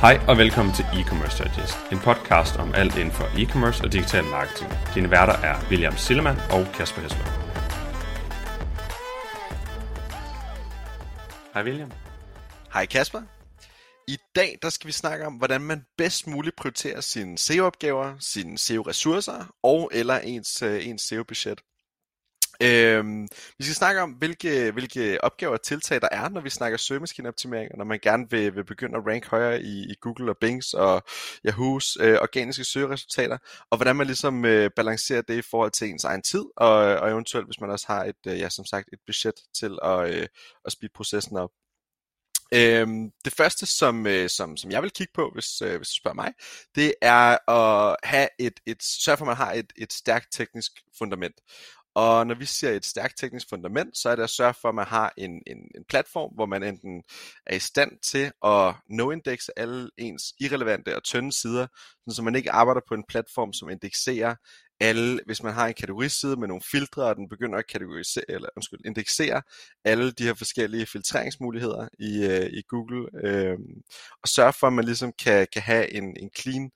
[0.00, 4.24] Hej og velkommen til E-Commerce Digest, en podcast om alt inden for e-commerce og digital
[4.24, 4.70] marketing.
[4.94, 7.24] Dine værter er William Sillemann og Kasper Hesler.
[11.54, 11.90] Hej William.
[12.72, 13.22] Hej Kasper.
[14.08, 18.58] I dag der skal vi snakke om, hvordan man bedst muligt prioriterer sine SEO-opgaver, sine
[18.58, 21.60] SEO-ressourcer og eller ens, øh, ens SEO-budget.
[22.62, 23.28] Øhm,
[23.58, 27.72] vi skal snakke om, hvilke, hvilke opgaver og tiltag der er, når vi snakker søgemaskineoptimering,
[27.72, 30.74] og når man gerne vil, vil begynde at rank højere i, i Google og Bings
[30.74, 31.02] og
[31.48, 33.38] Yahoo's øh, organiske søgeresultater,
[33.70, 37.10] og hvordan man ligesom øh, balancerer det i forhold til ens egen tid, og, og
[37.10, 40.26] eventuelt hvis man også har et, øh, ja, som sagt, et budget til at, øh,
[40.64, 41.50] at speede processen op.
[42.54, 45.94] Øhm, det første, som, øh, som, som jeg vil kigge på, hvis, øh, hvis du
[45.94, 46.32] spørger mig,
[46.74, 50.72] det er at have et, et, sørge for, at man har et, et stærkt teknisk
[50.98, 51.34] fundament.
[51.98, 54.74] Og når vi siger et stærkt teknisk fundament, så er det at sørge for, at
[54.74, 57.02] man har en, en, en platform, hvor man enten
[57.46, 61.66] er i stand til at no-indekse alle ens irrelevante og tynde sider,
[62.08, 64.34] så man ikke arbejder på en platform, som indekserer
[64.80, 68.48] alle, hvis man har en kategoriside med nogle filtre, og den begynder at kategorisere, eller
[68.56, 69.42] undskyld, indeksere
[69.84, 73.58] alle de her forskellige filtreringsmuligheder i, øh, i Google, øh,
[74.22, 76.70] og sørge for, at man ligesom kan, kan have en, en clean øh,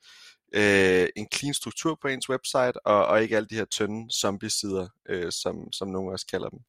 [0.54, 4.88] Øh, en clean struktur på ens website, og, og ikke alle de her tynde zombie-sider,
[5.08, 6.60] øh, som, som nogen også kalder dem.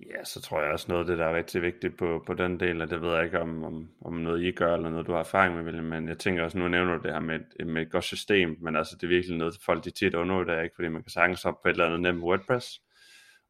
[0.00, 2.60] Ja, så tror jeg også noget af det, der er rigtig vigtigt på, på den
[2.60, 5.12] del, og det ved jeg ikke om, om, om noget I gør, eller noget du
[5.12, 7.66] har erfaring med, William, men jeg tænker også, nu nævner du det her med et,
[7.66, 10.74] med et godt system, men altså det er virkelig noget, folk de tit undervurderer, ikke?
[10.74, 12.80] fordi man kan sagtens op på et eller andet nemt WordPress,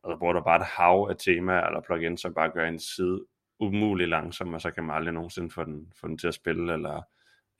[0.02, 2.78] og så bruger du bare et hav af temaer eller plugins, som bare gør en
[2.78, 3.24] side
[3.60, 6.72] umulig langsom, og så kan man aldrig nogensinde få den, få den til at spille,
[6.72, 7.02] eller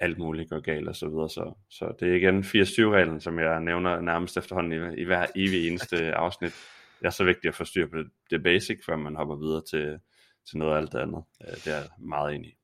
[0.01, 1.31] alt muligt går galt og så videre.
[1.31, 5.69] Så, så det er igen 80-20-reglen, som jeg nævner nærmest efterhånden i, i hver evig
[5.69, 6.53] eneste afsnit.
[7.01, 9.63] Det er så vigtigt at få styr på det, det basic, før man hopper videre
[9.71, 9.99] til,
[10.49, 11.23] til noget af alt det andet.
[11.49, 12.58] Øh, det er jeg meget enig i.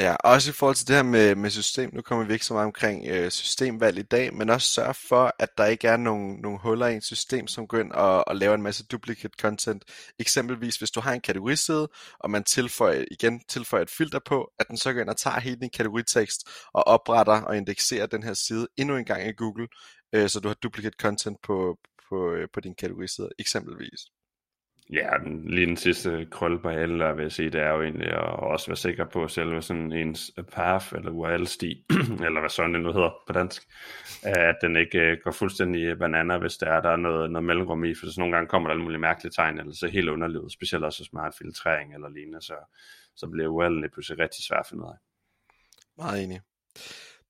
[0.00, 2.54] Ja, også i forhold til det her med, med system, nu kommer vi ikke så
[2.54, 6.40] meget omkring øh, systemvalg i dag, men også sørge for, at der ikke er nogen,
[6.40, 9.84] nogen huller i et system, som går ind og, og laver en masse duplicate content.
[10.18, 11.88] Eksempelvis, hvis du har en kategoriside,
[12.18, 15.40] og man tilføjer, igen tilføjer et filter på, at den så går ind og tager
[15.40, 19.68] hele din kategoritekst og opretter og indekserer den her side endnu en gang i Google,
[20.12, 24.00] øh, så du har duplicate content på, på, øh, på din kategoriside, eksempelvis.
[24.92, 27.82] Ja, den, lige den sidste krølle på alle, der vil jeg sige, det er jo
[27.82, 31.84] egentlig at også være sikker på selve sådan ens path, eller URL-sti,
[32.26, 33.62] eller hvad sådan det nu hedder på dansk,
[34.22, 37.84] at den ikke øh, går fuldstændig banana, hvis der er, der er noget, noget mellemrum
[37.84, 40.52] i, for så nogle gange kommer der alle mulige mærkelige tegn, eller så helt underlivet,
[40.52, 42.54] specielt også hvis man har filtrering eller lignende, så,
[43.16, 44.98] så bliver URL'en pludselig rigtig svært at finde ud af.
[45.96, 46.40] Meget enig.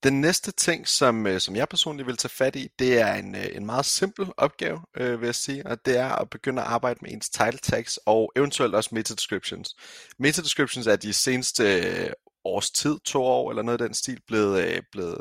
[0.03, 3.35] Den næste ting, som, øh, som jeg personligt vil tage fat i, det er en,
[3.35, 6.69] øh, en meget simpel opgave, øh, vil jeg sige, og det er at begynde at
[6.69, 9.75] arbejde med ens title tags og eventuelt også meta descriptions.
[10.19, 12.11] Meta descriptions er de seneste øh,
[12.45, 15.21] års tid, to år eller noget af den stil, blevet, øh, blevet,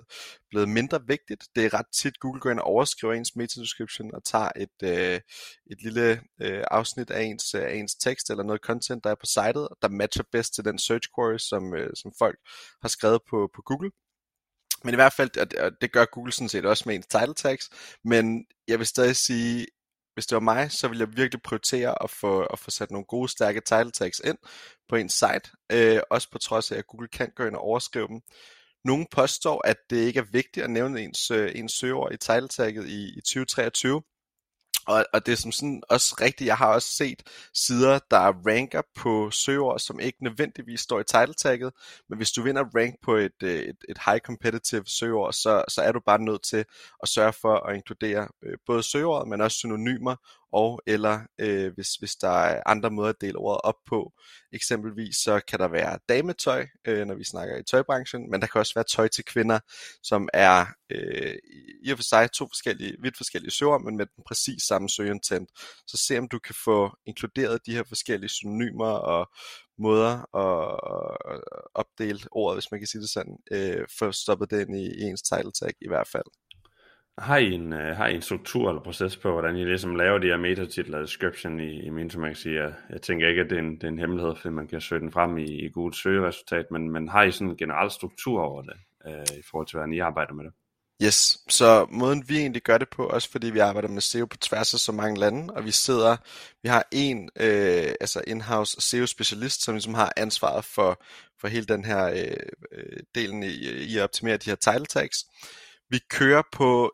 [0.49, 1.43] blevet mindre vigtigt.
[1.55, 4.77] Det er ret tit, Google går ind og overskriver ens meta description og tager et,
[4.83, 5.19] øh,
[5.71, 9.15] et lille øh, afsnit af ens, øh, af ens tekst eller noget content, der er
[9.15, 12.37] på sitet, der matcher bedst til den search query, som, øh, som folk
[12.81, 13.91] har skrevet på, på Google.
[14.83, 17.69] Men i hvert fald, og det gør Google sådan set også med ens title tags,
[18.03, 19.67] men jeg vil stadig sige,
[20.13, 23.05] hvis det var mig, så ville jeg virkelig prioritere at få, at få sat nogle
[23.05, 24.37] gode, stærke title tags ind
[24.89, 28.07] på ens site, øh, også på trods af, at Google kan gå ind og overskrive
[28.07, 28.21] dem.
[28.85, 32.47] Nogle påstår, at det ikke er vigtigt at nævne ens, øh, ens søgeord i title
[32.47, 34.01] tagget i, i 2023,
[34.89, 37.23] og, og det er som sådan også rigtigt, jeg har også set
[37.53, 41.73] sider, der ranker på søgeord, som ikke nødvendigvis står i title tagget,
[42.09, 45.81] men hvis du vinder rank på et, øh, et, et high competitive søgeord, så, så
[45.81, 46.65] er du bare nødt til
[47.03, 50.15] at sørge for at inkludere øh, både søgeord, men også synonymer
[50.51, 54.13] og eller øh, hvis, hvis der er andre måder at dele ordet op på.
[54.53, 58.59] Eksempelvis så kan der være dametøj, øh, når vi snakker i tøjbranchen, men der kan
[58.59, 59.59] også være tøj til kvinder,
[60.03, 61.35] som er øh,
[61.83, 65.49] i og for sig to forskellige, vidt forskellige søger, men med den præcis samme søgeintent.
[65.87, 69.29] Så se om du kan få inkluderet de her forskellige synonymer og
[69.77, 70.79] måder at,
[71.73, 75.21] opdele ordet, hvis man kan sige det sådan, øh, for stoppet den i, i ens
[75.21, 76.25] title tag i hvert fald.
[77.19, 80.17] Har I en, uh, har I en struktur eller proces på, hvordan I ligesom laver
[80.17, 82.45] de her metatitler description i, i Mintomax?
[82.45, 84.81] jeg, jeg tænker ikke, at det er, en, det er en hemmelighed, fordi man kan
[84.81, 88.41] søge den frem i, i Google søgeresultat, men, men har I sådan en generel struktur
[88.41, 90.53] over det, uh, i forhold til, hvordan I arbejder med det?
[91.03, 94.37] Yes, så måden vi egentlig gør det på, også fordi vi arbejder med SEO på
[94.37, 96.17] tværs af så mange lande, og vi sidder,
[96.63, 101.03] vi har en øh, altså in-house SEO-specialist, som ligesom har ansvaret for,
[101.41, 105.25] for hele den her øh, øh, delen i, i at optimere de her title tags.
[105.89, 106.91] Vi kører på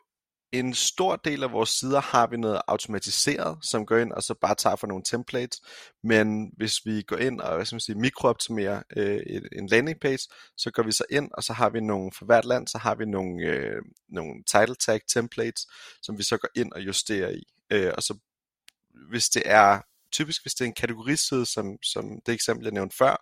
[0.59, 4.33] en stor del af vores sider har vi noget automatiseret, som går ind og så
[4.41, 5.61] bare tager for nogle templates.
[6.03, 9.21] Men hvis vi går ind og hvad skal man sige, mikrooptimerer øh,
[9.51, 10.19] en landing page,
[10.57, 12.95] så går vi så ind, og så har vi nogle, for hvert land, så har
[12.95, 15.67] vi nogle, øh, nogle title tag templates,
[16.01, 17.43] som vi så går ind og justerer i.
[17.71, 18.17] Øh, og så
[19.09, 19.81] hvis det er
[20.11, 23.15] typisk hvis det er en kategoriside, som, som det eksempel jeg nævnte før,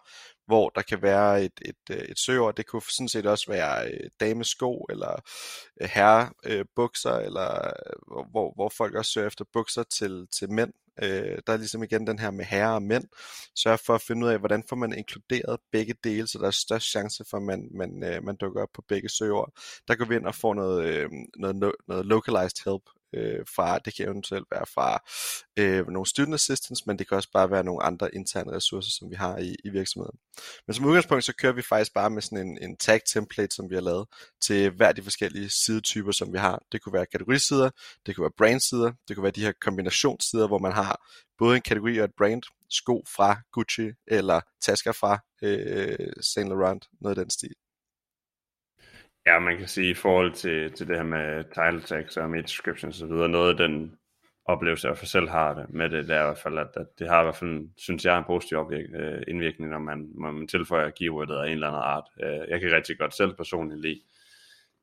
[0.46, 2.52] hvor der kan være et, et, øh, et søger.
[2.52, 5.22] Det kunne sådan set også være øh, damesko, eller
[5.82, 10.74] øh, herrebukser, øh, eller øh, hvor, hvor folk også søger efter bukser til, til mænd.
[11.48, 13.04] Der er ligesom igen den her med herre og mænd.
[13.56, 16.52] Sørg for at finde ud af, hvordan får man inkluderet begge dele, så der er
[16.52, 19.52] størst chance for, at man, man, man dukker op på begge søgeord.
[19.88, 24.06] Der går vi ind og får noget, noget, noget localized help øh, fra, det kan
[24.06, 25.04] eventuelt være fra
[25.60, 29.10] øh, nogle student assistants, men det kan også bare være nogle andre interne ressourcer, som
[29.10, 30.20] vi har i, i virksomheden.
[30.68, 33.70] Men som udgangspunkt, så kører vi faktisk bare med sådan en, en tag template, som
[33.70, 34.08] vi har lavet
[34.42, 36.64] til hver de forskellige sidetyper, som vi har.
[36.72, 37.70] Det kunne være kategorisider,
[38.06, 41.08] det kunne være brandsider, det kunne være de her kombinationssider, hvor man har
[41.38, 46.88] både en kategori og et brand, sko fra Gucci, eller tasker fra øh, Saint Laurent,
[47.02, 47.56] noget af den stil.
[49.26, 52.44] Ja, man kan sige i forhold til, til det her med title tags og med
[52.44, 53.98] description og så videre, noget af den
[54.46, 57.00] oplevelse, jeg for selv har det med det, det er i hvert fald, at, at
[57.00, 60.32] det har i hvert fald, synes jeg, en positiv opvirk, øh, indvirkning, når man, når
[60.32, 62.04] man tilføjer keywordet af en eller anden art.
[62.24, 64.02] Øh, jeg kan rigtig godt selv personligt lide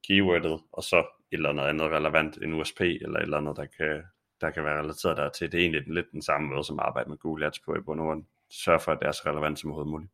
[0.09, 3.67] keywordet, og så et eller andet andet relevant, en USP eller et eller andet, der
[3.67, 4.03] kan,
[4.41, 5.53] der kan være relateret der til.
[5.53, 7.81] Det er egentlig lidt den samme måde, som at arbejde med Google Ads på i
[7.81, 10.13] bund og Sørg for, at det er så relevant som overhovedet muligt.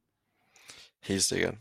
[1.02, 1.54] Helt sikkert.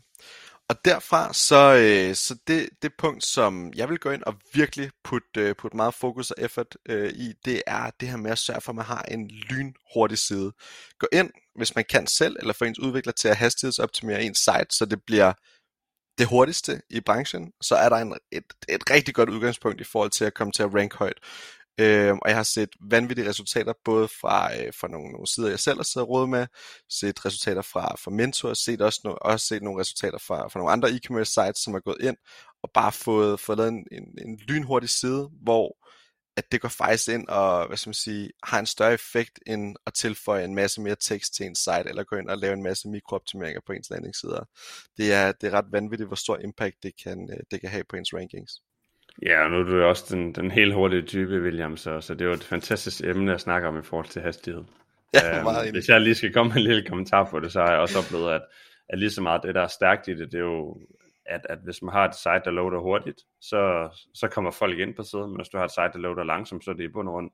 [0.68, 4.90] Og derfra, så, øh, så det, det punkt, som jeg vil gå ind og virkelig
[5.04, 8.38] putte, øh, putte meget fokus og effort øh, i, det er det her med at
[8.38, 10.52] sørge for, at man har en lynhurtig side.
[10.98, 14.66] Gå ind, hvis man kan selv, eller få ens udvikler til at hastighedsoptimere ens site,
[14.70, 15.32] så det bliver
[16.18, 20.10] det hurtigste i branchen, så er der en, et, et rigtig godt udgangspunkt i forhold
[20.10, 21.18] til at komme til at rank højt.
[21.80, 25.60] Øh, og jeg har set vanvittige resultater, både fra, øh, fra nogle, nogle sider, jeg
[25.60, 26.46] selv har siddet råd med,
[26.90, 30.72] set resultater fra, fra Mentor, set også, no, også set nogle resultater fra, fra nogle
[30.72, 32.16] andre e-commerce sites, som er gået ind
[32.62, 35.76] og bare fået, fået lavet en, en, en lynhurtig side, hvor
[36.36, 39.76] at det går faktisk ind og hvad skal man sige, har en større effekt end
[39.86, 42.62] at tilføje en masse mere tekst til en site, eller gå ind og lave en
[42.62, 44.44] masse mikrooptimeringer på ens landingssider.
[44.96, 47.84] Det er, det er ret vanvittigt, hvor stor impact det kan, øh, det kan have
[47.84, 48.52] på ens rankings.
[49.22, 52.20] Ja, og nu er du også den, den helt hurtige type, William, så, så det
[52.20, 54.64] er jo et fantastisk emne at snakke om i forhold til hastighed.
[55.14, 57.60] Ja, meget um, hvis jeg lige skal komme med en lille kommentar på det, så
[57.60, 58.42] har jeg også oplevet, at,
[58.88, 60.76] at lige så meget det, der er stærkt i det, det er jo,
[61.26, 64.94] at, at hvis man har et site, der loader hurtigt, så, så kommer folk ind
[64.94, 66.92] på siden, men hvis du har et site, der loader langsomt, så er det i
[66.92, 67.30] bund og grund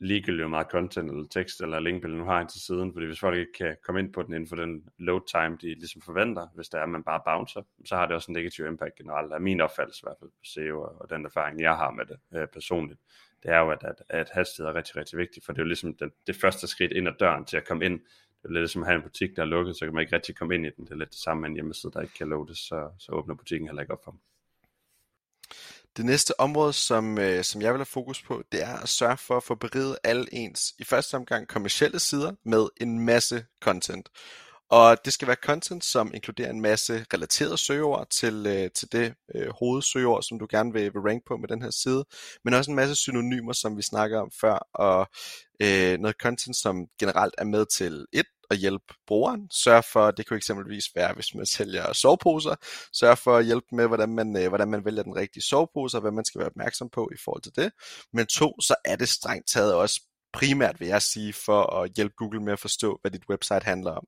[0.00, 3.06] ligegyldigt hvor meget content eller tekst eller link eller nu har ind til siden, fordi
[3.06, 6.02] hvis folk ikke kan komme ind på den inden for den load time, de ligesom
[6.02, 8.94] forventer, hvis der er, at man bare bouncer, så har det også en negativ impact
[8.96, 12.04] generelt, af min opfattelse i hvert fald på SEO og den erfaring, jeg har med
[12.06, 13.00] det øh, personligt.
[13.42, 15.68] Det er jo, at, at, at hastighed er rigtig, rigtig vigtigt, for det er jo
[15.68, 18.00] ligesom den, det første skridt ind ad døren til at komme ind.
[18.42, 20.16] Det er lidt som at have en butik, der er lukket, så kan man ikke
[20.16, 20.84] rigtig komme ind i den.
[20.84, 23.34] Det er lidt det samme med en hjemmeside, der ikke kan loades, så, så åbner
[23.34, 24.20] butikken heller ikke op for dem.
[25.98, 29.16] Det næste område, som, øh, som jeg vil have fokus på, det er at sørge
[29.16, 34.08] for at få beriget alle ens, i første omgang kommersielle sider, med en masse content.
[34.70, 39.14] Og det skal være content, som inkluderer en masse relaterede søgeord til, øh, til det
[39.34, 42.04] øh, hovedsøgeord, som du gerne vil, vil rank på med den her side,
[42.44, 45.08] men også en masse synonymer, som vi snakker om før, og
[45.62, 49.50] øh, noget content, som generelt er med til et, at hjælpe brugeren.
[49.50, 52.54] Sørg for, det kunne eksempelvis være, hvis man sælger soveposer,
[52.92, 56.00] sørg for at hjælpe med, hvordan man, øh, hvordan man vælger den rigtige sovepose, og
[56.00, 57.72] hvad man skal være opmærksom på i forhold til det.
[58.12, 60.00] Men to, så er det strengt taget også
[60.32, 63.92] primært, vil jeg sige, for at hjælpe Google med at forstå, hvad dit website handler
[63.92, 64.04] om.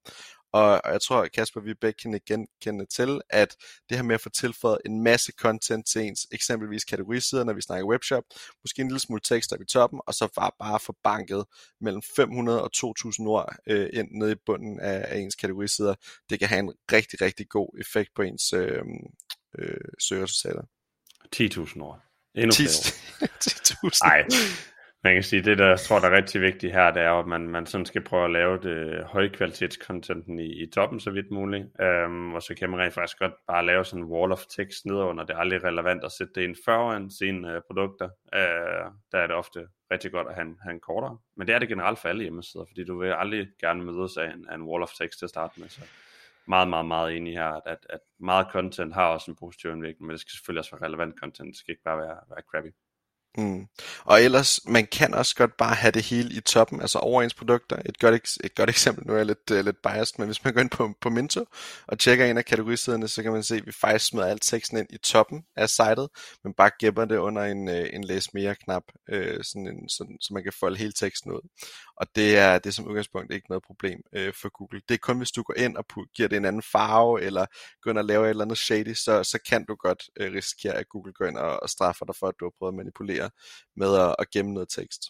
[0.52, 3.56] Og, og jeg tror, Kasper, vi begge kan igen kende til, at
[3.88, 7.60] det her med at få tilføjet en masse content til ens, eksempelvis kategorisider, når vi
[7.60, 8.24] snakker webshop,
[8.64, 11.44] måske en lille smule tekst op i toppen, og så bare, bare få banket
[11.80, 15.94] mellem 500 og 2000 ord øh, ind nede i bunden af, af ens kategorisider.
[16.30, 18.82] Det kan have en rigtig, rigtig god effekt på ens øh,
[19.58, 20.62] øh, søgeresultater.
[21.36, 22.00] 10.000 ord.
[22.34, 23.98] Endnu 10, flere 10.000.
[24.08, 24.26] Nej,
[25.04, 27.26] man kan sige, det der jeg tror, der er rigtig vigtigt her, det er at
[27.26, 31.66] man, man sådan skal prøve at lave det højkvalitetscontenten i, i toppen så vidt muligt.
[31.80, 34.86] Øhm, og så kan man rent faktisk godt bare lave sådan en wall of text
[34.86, 35.24] nedenunder.
[35.24, 38.08] Det er aldrig relevant at sætte det ind foran sine øh, produkter.
[38.34, 41.18] Øh, der er det ofte rigtig godt at have en, have en kortere.
[41.36, 44.32] Men det er det generelt for alle hjemmesider, fordi du vil aldrig gerne mødes af
[44.32, 45.68] en, af en wall of text til at starte med.
[45.68, 45.80] Så
[46.46, 50.12] meget, meget, meget enig her, at, at meget content har også en positiv indvirkning, men
[50.12, 51.48] det skal selvfølgelig også være relevant content.
[51.48, 52.70] Det skal ikke bare være, være crappy.
[53.38, 53.66] Mm.
[54.04, 57.34] Og ellers, man kan også godt bare have det hele i toppen, altså over ens
[57.34, 57.76] produkter.
[57.86, 60.54] Et godt, et godt eksempel, nu er jeg lidt, uh, lidt biased, men hvis man
[60.54, 61.44] går ind på, på Minto
[61.86, 64.78] og tjekker en af kategorisiderne, så kan man se, at vi faktisk smider alt teksten
[64.78, 66.08] ind i toppen af sitet,
[66.44, 68.82] men bare gemmer det under en, uh, en læs mere knap,
[69.12, 71.48] uh, sådan en, sådan, så man kan folde hele teksten ud.
[72.00, 74.80] Og det er, det er som udgangspunkt ikke noget problem uh, for Google.
[74.88, 75.84] Det er kun, hvis du går ind og
[76.16, 77.46] giver det en anden farve, eller
[77.82, 80.74] går ind og laver et eller andet shady, så, så kan du godt uh, risikere,
[80.74, 83.30] at Google går ind og, og straffer dig for, at du har prøvet at manipulere
[83.76, 85.02] med at, at gemme noget tekst.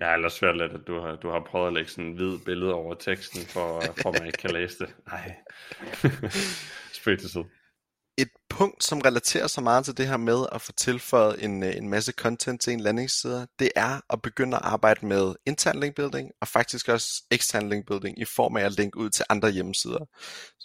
[0.00, 2.38] Har ellers svært lidt, at du har, du har prøvet at lægge sådan en hvid
[2.44, 4.94] billede over teksten, for, for at man ikke kan læse det.
[5.12, 5.36] Nej.
[6.98, 7.44] Spøg til side
[8.22, 11.76] et punkt, som relaterer sig meget til det her med at få tilføjet en, øh,
[11.76, 15.94] en masse content til en landingsside, det er at begynde at arbejde med intern link
[15.94, 19.50] building og faktisk også ekstern link building i form af at linke ud til andre
[19.50, 20.06] hjemmesider.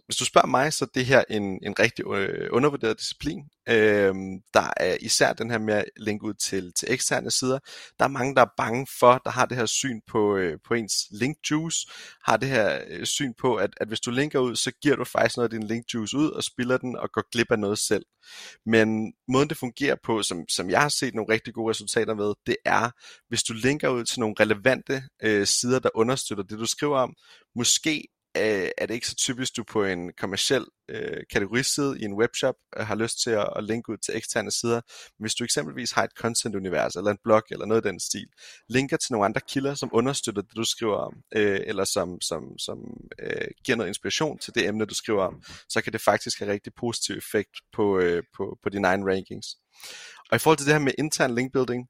[0.06, 3.39] Hvis du spørger mig, så er det her en, en rigtig øh, undervurderet disciplin.
[3.70, 7.60] Øhm, der er især den her med at linke ud til, til eksterne sider.
[8.00, 10.74] Der er mange, der er bange for, der har det her syn på, øh, på
[10.74, 11.88] ens link juice,
[12.25, 15.04] har det her øh, syn på, at, at hvis du linker ud, så giver du
[15.04, 17.75] faktisk noget af din link juice ud og spiller den og går glip af noget
[17.75, 18.05] selv.
[18.65, 22.34] Men måden det fungerer på, som, som jeg har set nogle rigtig gode resultater med,
[22.46, 22.89] det er,
[23.27, 27.13] hvis du linker ud til nogle relevante øh, sider, der understøtter det, du skriver om,
[27.55, 32.13] måske øh, er det ikke så typisk, du på en kommersiel øh, kategoriside i en
[32.13, 34.82] webshop øh, har lyst til at, at linke ud til eksterne sider.
[35.18, 38.27] Men hvis du eksempelvis har et content-univers eller en blog eller noget af den stil,
[38.70, 42.58] linker til nogle andre kilder, som understøtter det, du skriver om, øh, eller som, som,
[42.60, 42.77] som
[43.20, 46.51] øh, giver noget inspiration til det emne, du skriver om, så kan det faktisk have
[46.51, 49.48] rigtig positiv effekt på, øh, på, på dine egne rankings.
[50.32, 51.88] Og i forhold til det her med intern link building,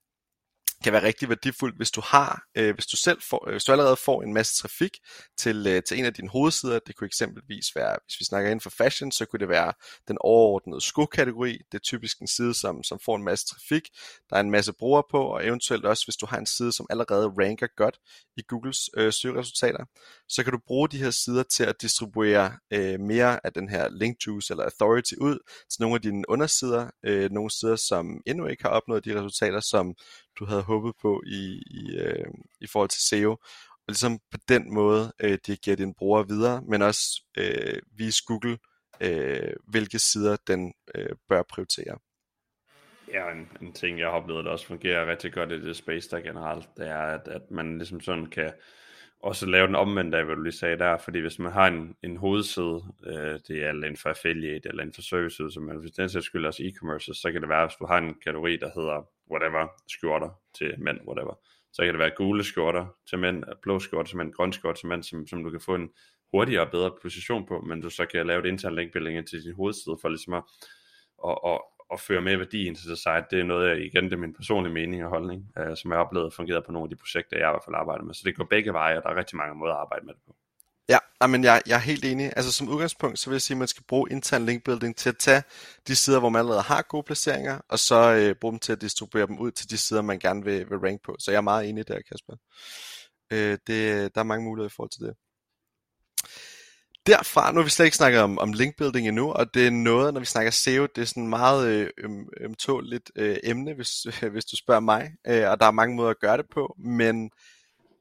[0.86, 3.72] kan være rigtig værdifuldt, hvis du har, øh, hvis du selv får, øh, hvis du
[3.72, 4.98] allerede får en masse trafik
[5.38, 6.80] til, øh, til en af dine hovedsider.
[6.88, 9.74] Det kunne eksempelvis være, hvis vi snakker inden for fashion, så kunne det være
[10.08, 11.52] den overordnede skokategori.
[11.52, 13.90] Det er typisk en side, som, som får en masse trafik.
[14.30, 16.86] Der er en masse brugere på, og eventuelt også, hvis du har en side, som
[16.90, 18.00] allerede ranker godt
[18.38, 19.86] i Googles øh, søgeresultater,
[20.30, 23.90] så kan du bruge de her sider til at distribuere øh, mere af den her
[23.90, 25.38] link juice eller authority ud
[25.72, 29.60] til nogle af dine undersider, øh, nogle sider, som endnu ikke har opnået de resultater,
[29.60, 29.96] som
[30.40, 32.26] du havde håbet på i, i, øh,
[32.62, 33.32] i forhold til SEO.
[33.32, 38.58] Og ligesom på den måde øh, giver dine brugere videre, men også øh, vise Google,
[39.02, 41.98] øh, hvilke sider den øh, bør prioritere.
[43.14, 46.10] Ja, en, en ting, jeg har oplevet, der også fungerer rigtig godt i det space
[46.10, 48.54] der generelt, det er, at, at man ligesom sådan kan
[49.26, 51.96] også lave den omvendte af, hvad du lige sagde der, fordi hvis man har en,
[52.04, 55.92] en hovedside, øh, det er inden for affiliate eller inden for services, som man hvis
[55.92, 58.70] den sags skyld også e-commerce, så kan det være, hvis du har en kategori, der
[58.76, 61.34] hedder whatever, skjorter til mænd, whatever,
[61.74, 64.88] så kan det være gule skjorter til mænd, blå skjorter til mænd, grøn skjorter til
[64.88, 65.90] mænd, som, som du kan få en
[66.32, 69.56] hurtigere og bedre position på, men du så kan lave et internt linkbuilding til din
[69.56, 70.44] hovedside for ligesom at,
[71.18, 74.14] og, og, og føre med værdien til det site, det er noget, jeg, igen, det
[74.14, 76.90] er min personlige mening og holdning, øh, som jeg har oplevet fungerer på nogle af
[76.90, 78.14] de projekter, jeg i hvert fald arbejder med.
[78.14, 80.22] Så det går begge veje, og der er rigtig mange måder at arbejde med det
[80.28, 80.36] på.
[80.90, 82.34] Ja, men jeg, jeg er helt enig.
[82.36, 85.10] Altså som udgangspunkt, så vil jeg sige, at man skal bruge intern link building til
[85.10, 85.44] at tage
[85.88, 88.82] de sider, hvor man allerede har gode placeringer, og så øh, bruge dem til at
[88.82, 91.16] distribuere dem ud til de sider, man gerne vil, vil rank på.
[91.20, 92.34] Så jeg er meget enig der, Kasper.
[93.32, 95.16] Øh, det, der er mange muligheder i forhold til det
[97.08, 100.14] derfra, nu har vi slet ikke snakket om, om linkbuilding endnu, og det er noget,
[100.14, 104.46] når vi snakker SEO, det er sådan meget øh, øm, ømtåligt øh, emne, hvis, hvis
[104.46, 107.32] du spørger mig, øh, og der er mange måder at gøre det på, men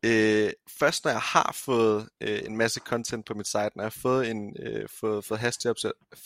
[0.06, 3.84] Øh, først når jeg har fået øh, en masse content på mit site, når jeg
[3.84, 5.40] har fået, en, øh, fået, fået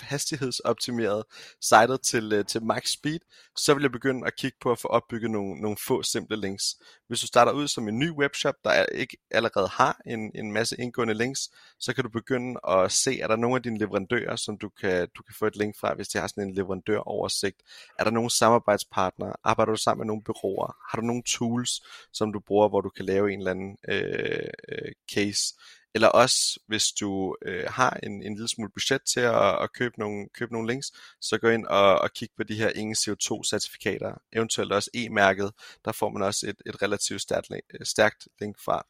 [0.01, 1.25] hastighedsoptimeret
[1.61, 3.19] sitet til, øh, til max speed,
[3.57, 6.77] så vil jeg begynde at kigge på at få opbygget nogle, nogle få simple links.
[7.09, 10.77] Hvis du starter ud som en ny webshop, der ikke allerede har en, en masse
[10.81, 14.59] indgående links, så kan du begynde at se, er der nogle af dine leverandører, som
[14.59, 17.63] du kan, du kan få et link fra, hvis de har sådan en leverandøroversigt.
[17.99, 19.33] Er der nogle samarbejdspartnere?
[19.45, 20.77] Arbejder du sammen med nogle bureauer?
[20.91, 21.83] Har du nogle tools,
[22.13, 25.55] som du bruger, hvor du kan lave en eller anden Øh, øh, case.
[25.95, 29.99] Eller også, hvis du øh, har en, en lille smule budget til at, at købe,
[29.99, 34.29] nogle, købe nogle links, så gå ind og, og kig på de her ingen CO2-certifikater,
[34.33, 35.53] eventuelt også e-mærket,
[35.85, 38.87] der får man også et, et relativt stærkt, øh, stærkt link fra.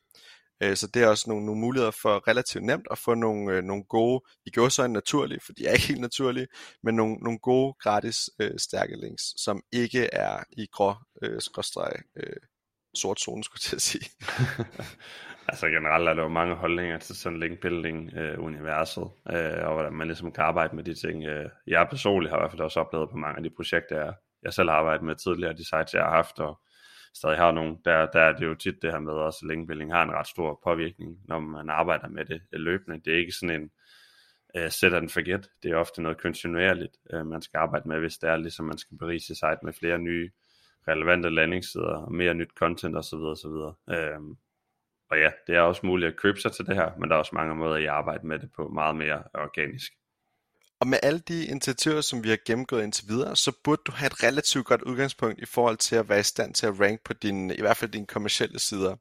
[0.62, 3.84] Øh, så det er også nogle, nogle muligheder for relativt nemt at få nogle, nogle
[3.84, 6.46] gode, i går så naturlige, for de er ikke helt naturlige,
[6.82, 11.92] men nogle, nogle gode gratis øh, stærke links, som ikke er i grå øh, skråstreg
[12.16, 12.36] øh,
[12.98, 14.10] sort zone, skulle jeg sige.
[15.48, 19.92] altså generelt er der jo mange holdninger til sådan link building øh, øh, og hvordan
[19.92, 21.24] man ligesom kan arbejde med de ting.
[21.24, 24.14] Øh, jeg personligt har i hvert fald også oplevet på mange af de projekter, jeg,
[24.42, 26.60] jeg selv har arbejdet med tidligere, de sites jeg har haft, og
[27.14, 29.92] stadig har nogle, der, der er det jo tit det her med også, at linkbuilding
[29.92, 33.00] har en ret stor påvirkning, når man arbejder med det øh, løbende.
[33.04, 33.70] Det er ikke sådan en
[34.58, 38.18] uh, set and forget, det er ofte noget kontinuerligt, uh, man skal arbejde med, hvis
[38.18, 40.30] det er ligesom man skal berige sit site med flere nye
[40.88, 43.16] relevante landingssider, og mere nyt content osv.
[43.16, 43.56] osv.
[43.90, 44.36] Øhm,
[45.10, 47.18] og ja, det er også muligt at købe sig til det her, men der er
[47.18, 49.92] også mange måder, at arbejde med det på meget mere organisk.
[50.80, 54.06] Og med alle de initiativer, som vi har gennemgået indtil videre, så burde du have
[54.06, 57.12] et relativt godt udgangspunkt i forhold til at være i stand til at rank på
[57.12, 58.96] din, i hvert fald dine kommercielle sider.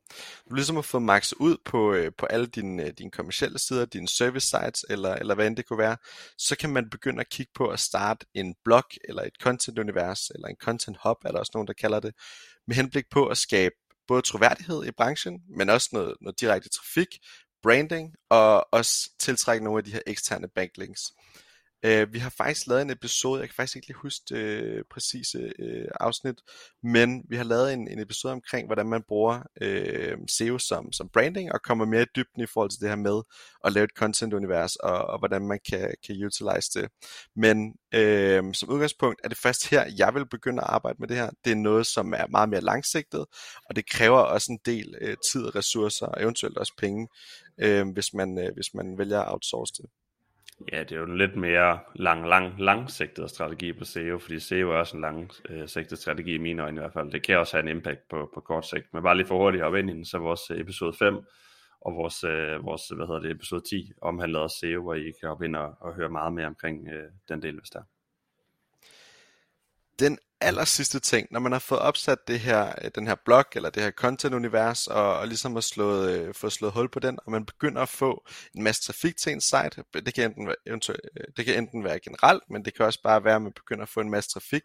[0.49, 3.85] Du ligesom har fået max ud på, øh, på alle dine, øh, dine kommercielle sider,
[3.85, 5.97] dine service sites, eller, eller hvad end det kunne være,
[6.37, 10.29] så kan man begynde at kigge på at starte en blog, eller et content univers,
[10.29, 12.13] eller en content hub, er der også nogen, der kalder det,
[12.67, 13.75] med henblik på at skabe
[14.07, 17.07] både troværdighed i branchen, men også noget, noget direkte trafik,
[17.63, 21.01] branding, og også tiltrække nogle af de her eksterne backlinks.
[21.85, 24.83] Øh, vi har faktisk lavet en episode, jeg kan faktisk ikke lige huske det øh,
[24.91, 26.35] præcise øh, afsnit,
[26.83, 31.09] men vi har lavet en, en episode omkring, hvordan man bruger øh, SEO som, som
[31.09, 33.21] branding, og kommer mere i dybden i forhold til det her med
[33.63, 36.89] at lave et content-univers, og, og hvordan man kan, kan utilize det.
[37.35, 41.17] Men øh, som udgangspunkt er det først her, jeg vil begynde at arbejde med det
[41.17, 41.29] her.
[41.45, 43.25] Det er noget, som er meget mere langsigtet,
[43.69, 47.07] og det kræver også en del øh, tid, ressourcer og eventuelt også penge,
[47.57, 49.85] øh, hvis, man, øh, hvis man vælger at outsource det.
[50.71, 54.69] Ja, det er jo en lidt mere lang, lang, langsigtet strategi på SEO, fordi SEO
[54.71, 57.11] er også en langsigtet øh, strategi i mine øjne i hvert fald.
[57.11, 58.93] Det kan også have en impact på, på kort sigt.
[58.93, 61.19] Men bare lige for hurtigt op ind i den, så vores øh, episode 5
[61.81, 65.29] og vores, øh, vores hvad hedder det, episode 10 omhandler også SEO, hvor I kan
[65.29, 67.81] hoppe ind og, og høre meget mere omkring øh, den del, hvis der
[69.99, 73.45] den aller sidste ting, når man har fået opsat det her, øh, den her blog,
[73.55, 77.19] eller det her content-univers, og, og ligesom har slået, øh, fået slået hul på den,
[77.25, 80.55] og man begynder at få en masse trafik til en site, det kan, enten være,
[80.89, 83.83] øh, det kan enten være generelt, men det kan også bare være, at man begynder
[83.83, 84.61] at få en masse trafik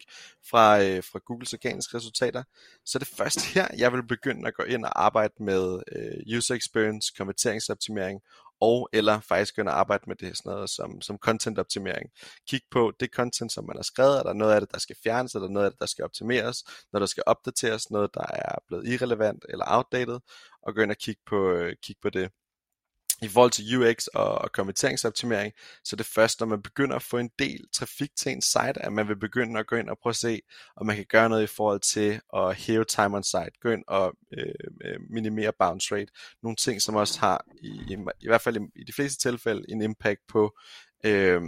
[0.49, 2.43] fra, øh, fra Googles organiske resultater,
[2.85, 6.37] så er det først her, jeg vil begynde at gå ind og arbejde med øh,
[6.37, 8.21] user experience, konverteringsoptimering
[8.63, 12.09] og eller faktisk begynde at arbejde med det sådan noget som, som content optimering.
[12.49, 14.95] Kig på det content, som man har skrevet, er der noget af det, der skal
[15.03, 18.25] fjernes, er der noget af det, der skal optimeres, når der skal opdateres, noget, der
[18.29, 20.19] er blevet irrelevant eller outdated,
[20.63, 22.31] og gå ind og kigge på, øh, kig på det
[23.23, 25.53] i forhold til UX og, og konverteringsoptimering,
[25.83, 28.93] så det først, når man begynder at få en del trafik til en site, at
[28.93, 30.41] man vil begynde at gå ind og prøve at se,
[30.75, 33.83] om man kan gøre noget i forhold til at hæve time on site, gå ind
[33.87, 34.53] og øh,
[34.85, 36.11] øh minimere bounce rate,
[36.43, 39.65] nogle ting, som også har, i, i, i hvert fald i, i de fleste tilfælde,
[39.69, 40.57] en impact på
[41.05, 41.41] øh,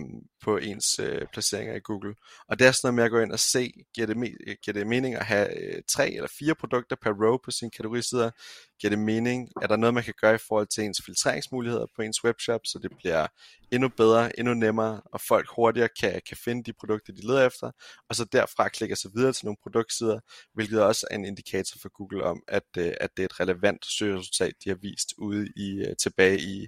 [0.44, 2.16] på ens øh, placeringer i Google.
[2.48, 4.74] Og det er sådan noget med at gå ind og se, giver det, me- giver
[4.74, 8.32] det mening at have øh, tre eller fire produkter per row på sine kategorisider?
[8.80, 9.50] Giver det mening?
[9.62, 12.80] Er der noget, man kan gøre i forhold til ens filtreringsmuligheder på ens webshop, så
[12.80, 13.28] det bliver
[13.72, 17.72] endnu bedre, endnu nemmere, og folk hurtigere kan, kan finde de produkter, de leder efter,
[18.10, 20.20] og så derfra klikker sig videre til nogle produktsider,
[20.54, 23.86] hvilket også er en indikator for Google om, at, øh, at det er et relevant
[23.86, 26.68] søgeresultat, de har vist ude i øh, tilbage i,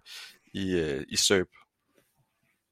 [0.53, 1.47] i, øh, i SERP.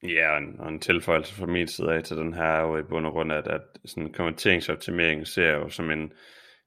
[0.09, 2.77] Ja, og en, og en tilføjelse fra min side af til den her er jo
[2.77, 6.11] i bund og grund, at, at sådan konverteringsoptimering ser jo som en,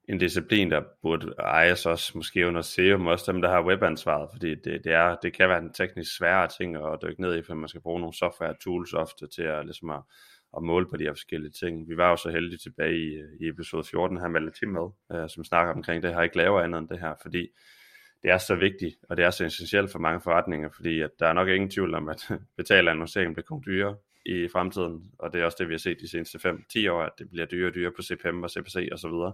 [0.09, 4.29] en disciplin, der burde ejes også måske under SEO, men også dem, der har webansvaret,
[4.33, 7.41] fordi det, det, er, det kan være en teknisk sværere ting at dykke ned i,
[7.41, 10.01] for man skal bruge nogle software tools ofte til at, ligesom at,
[10.57, 11.89] at måle på de her forskellige ting.
[11.89, 15.29] Vi var jo så heldige tilbage i, i episode 14 her med Tim med, øh,
[15.29, 17.47] som snakker omkring det her, ikke laver andet end det her, fordi
[18.23, 21.27] det er så vigtigt, og det er så essentielt for mange forretninger, fordi at der
[21.27, 25.45] er nok ingen tvivl om, at betale annoncering bliver dyrere i fremtiden, og det er
[25.45, 26.37] også det, vi har set de seneste
[26.77, 29.33] 5-10 år, at det bliver dyrere og dyrere på CPM og CPC og så videre.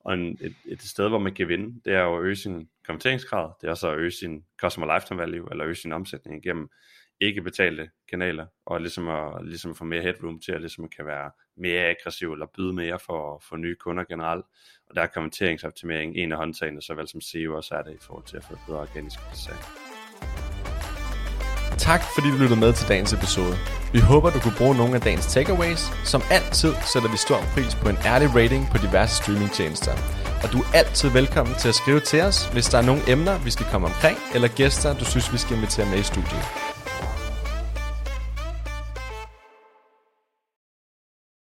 [0.00, 2.68] Og en, et, et sted, hvor man kan vinde, det er jo at øge sin
[2.86, 6.68] konverteringsgrad, det er også at øge sin customer lifetime value, eller øge sin omsætning igennem
[7.20, 11.30] ikke betalte kanaler, og ligesom at ligesom få mere headroom til at ligesom kan være
[11.56, 14.44] mere aggressiv, eller byde mere for, for nye kunder generelt.
[14.88, 18.24] Og der er kommenteringsoptimering en af håndtagene, såvel som SEO også er det i forhold
[18.24, 19.64] til at få bedre organisk placering.
[21.78, 23.54] Tak fordi du lyttede med til dagens episode.
[23.92, 25.82] Vi håber, du kunne bruge nogle af dagens takeaways.
[26.12, 29.94] Som altid sætter vi stor pris på en ærlig rating på diverse streamingtjenester.
[30.42, 33.44] Og du er altid velkommen til at skrive til os, hvis der er nogle emner,
[33.46, 36.69] vi skal komme omkring, eller gæster, du synes, vi skal invitere med i studiet.